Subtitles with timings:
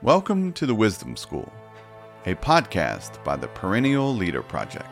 [0.00, 1.52] Welcome to the Wisdom School,
[2.24, 4.88] a podcast by the Perennial Leader Project.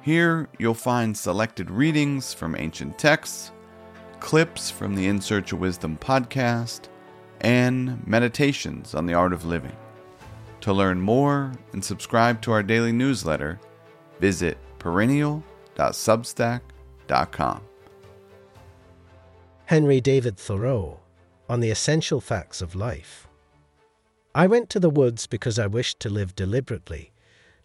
[0.00, 3.52] Here you'll find selected readings from ancient texts,
[4.18, 6.88] clips from the In Search of Wisdom podcast,
[7.42, 9.76] and meditations on the art of living.
[10.62, 13.60] To learn more and subscribe to our daily newsletter,
[14.20, 17.60] visit perennial.substack.com.
[19.66, 20.98] Henry David Thoreau
[21.48, 23.28] on the essential facts of life.
[24.34, 27.12] I went to the woods because I wished to live deliberately,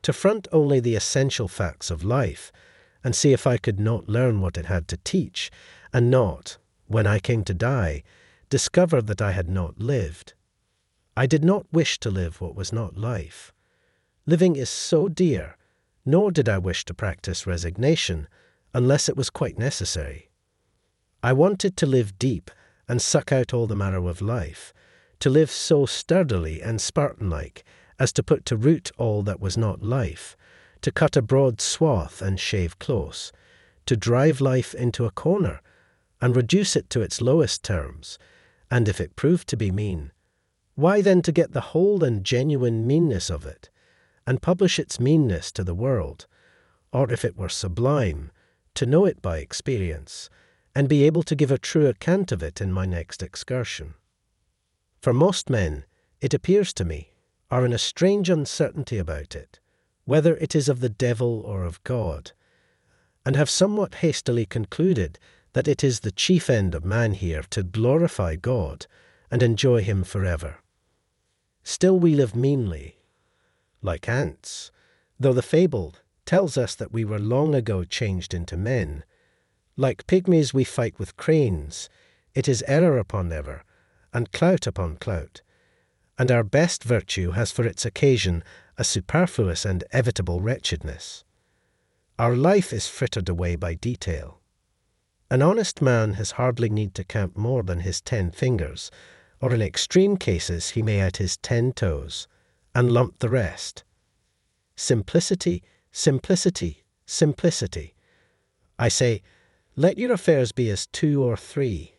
[0.03, 2.51] to front only the essential facts of life,
[3.03, 5.49] and see if I could not learn what it had to teach,
[5.91, 6.57] and not,
[6.87, 8.03] when I came to die,
[8.49, 10.33] discover that I had not lived.
[11.15, 13.53] I did not wish to live what was not life.
[14.25, 15.57] Living is so dear,
[16.07, 18.29] nor did I wish to practice resignation,
[18.73, 20.29] unless it was quite necessary.
[21.21, 22.49] I wanted to live deep
[22.87, 24.73] and suck out all the marrow of life,
[25.19, 27.65] to live so sturdily and Spartan like
[27.99, 30.37] as to put to root all that was not life,
[30.81, 33.33] to cut a broad swath and shave close,
[33.85, 35.59] to drive life into a corner
[36.21, 38.17] and reduce it to its lowest terms,
[38.71, 40.13] and if it proved to be mean,
[40.75, 43.69] why then to get the whole and genuine meanness of it,
[44.27, 46.27] and publish its meanness to the world,
[46.91, 48.29] or if it were sublime,
[48.75, 50.29] to know it by experience,
[50.75, 53.95] and be able to give a true account of it in my next excursion.
[55.01, 55.85] For most men,
[56.19, 57.13] it appears to me,
[57.49, 59.59] are in a strange uncertainty about it,
[60.03, 62.33] whether it is of the devil or of God,
[63.25, 65.17] and have somewhat hastily concluded
[65.53, 68.87] that it is the chief end of man here to glorify God
[69.31, 70.57] and enjoy Him forever.
[71.63, 72.96] Still we live meanly,
[73.81, 74.71] like ants,
[75.19, 79.03] though the fable tells us that we were long ago changed into men.
[79.75, 81.89] Like pygmies we fight with cranes,
[82.33, 83.63] it is error upon error,
[84.13, 85.41] and clout upon clout,
[86.17, 88.43] and our best virtue has for its occasion
[88.77, 91.23] a superfluous and evitable wretchedness.
[92.19, 94.39] Our life is frittered away by detail.
[95.29, 98.89] An honest man has hardly need to count more than his ten fingers,
[99.39, 102.27] or in extreme cases he may add his ten toes,
[102.77, 103.83] and lump the rest.
[104.75, 107.95] Simplicity, simplicity, simplicity.
[108.77, 109.23] I say,
[109.75, 111.95] let your affairs be as two or three,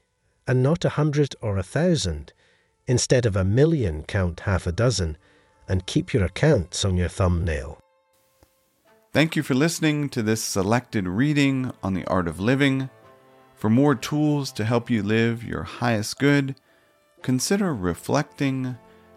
[0.47, 2.33] and not a hundred or a thousand.
[2.87, 5.19] Instead of a million, count half a dozen,
[5.69, 7.81] and keep your accounts on your thumbnail.
[9.12, 12.88] Thank you for listening to this selected reading on the art of living.
[13.56, 16.55] For more tools to help you live your highest good,
[17.22, 18.77] consider reflecting,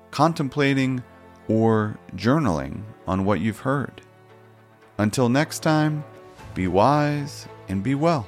[0.09, 1.03] contemplating,
[1.51, 4.01] or journaling on what you've heard.
[4.97, 6.01] Until next time,
[6.56, 8.25] be wise and be well.